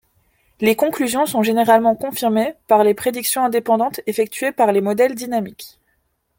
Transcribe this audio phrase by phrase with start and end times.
[0.61, 5.79] Les conclusions sont généralement confirmées par les prédictions indépendantes effectuées par les modèles dynamiques.